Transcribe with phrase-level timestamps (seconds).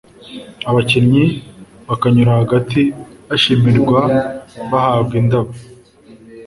[0.69, 1.23] abakinnyi
[1.87, 2.81] bakanyura hagati
[3.27, 4.01] bashimirwa
[4.69, 5.51] bahabwa indabo